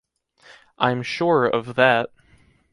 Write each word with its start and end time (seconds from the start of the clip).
I’m 0.79 1.03
sure 1.03 1.45
of 1.45 1.75
that. 1.75 2.09